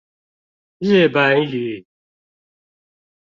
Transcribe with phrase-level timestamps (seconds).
[0.79, 1.85] 日本語